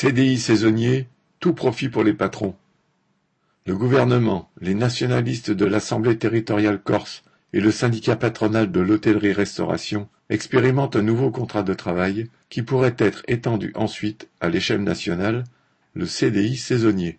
[0.00, 1.08] CDI saisonnier,
[1.40, 2.54] tout profit pour les patrons.
[3.66, 10.94] Le gouvernement, les nationalistes de l'Assemblée territoriale corse et le syndicat patronal de l'hôtellerie-restauration expérimentent
[10.94, 15.42] un nouveau contrat de travail qui pourrait être étendu ensuite à l'échelle nationale,
[15.94, 17.18] le CDI saisonnier.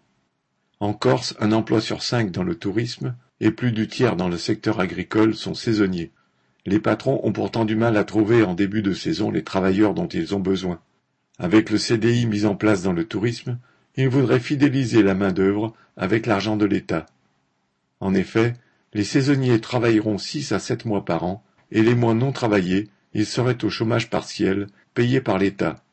[0.79, 4.37] En Corse, un emploi sur cinq dans le tourisme et plus du tiers dans le
[4.37, 6.13] secteur agricole sont saisonniers.
[6.65, 10.07] Les patrons ont pourtant du mal à trouver en début de saison les travailleurs dont
[10.07, 10.79] ils ont besoin.
[11.39, 13.57] Avec le CDI mis en place dans le tourisme,
[13.95, 17.05] ils voudraient fidéliser la main-d'œuvre avec l'argent de l'État.
[18.01, 18.53] En effet,
[18.93, 23.25] les saisonniers travailleront six à sept mois par an, et les mois non travaillés, ils
[23.25, 25.83] seraient au chômage partiel, payé par l'État.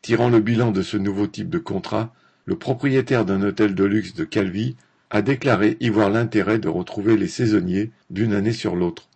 [0.00, 4.14] Tirant le bilan de ce nouveau type de contrat, le propriétaire d'un hôtel de luxe
[4.14, 4.76] de Calvi
[5.10, 9.08] a déclaré y voir l'intérêt de retrouver les saisonniers d'une année sur l'autre.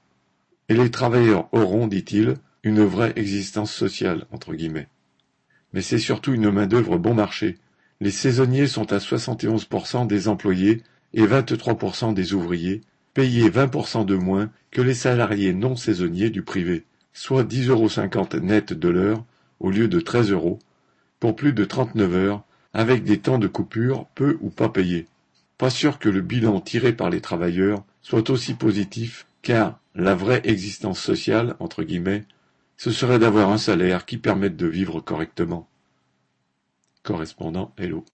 [0.69, 4.88] Et les travailleurs auront, dit-il, une vraie existence sociale, entre guillemets.
[5.72, 7.58] Mais c'est surtout une main-d'œuvre bon marché.
[8.00, 10.83] Les saisonniers sont à 71% des employés
[11.14, 12.80] et 23% des ouvriers,
[13.14, 18.72] payés 20% de moins que les salariés non saisonniers du privé, soit 10,50 euros net
[18.72, 19.24] de l'heure
[19.60, 20.58] au lieu de 13 euros,
[21.20, 22.44] pour plus de 39 heures,
[22.75, 25.06] avec des temps de coupure peu ou pas payés.
[25.58, 30.41] Pas sûr que le bilan tiré par les travailleurs soit aussi positif, car la vraie
[30.44, 32.25] existence sociale, entre guillemets,
[32.83, 35.69] ce serait d'avoir un salaire qui permette de vivre correctement.
[37.05, 38.05] Correspondant Hello.